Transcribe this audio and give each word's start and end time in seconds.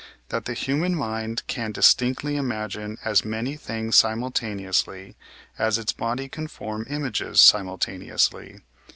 that 0.29 0.45
the 0.45 0.55
human 0.55 0.95
mind 0.95 1.43
can 1.45 1.71
distinctly 1.71 2.35
imagine 2.35 2.97
as 3.05 3.23
many 3.23 3.55
things 3.55 3.95
simultaneously, 3.95 5.15
as 5.59 5.77
its 5.77 5.93
body 5.93 6.27
can 6.27 6.47
form 6.47 6.87
images 6.89 7.39
simultaneously. 7.39 8.61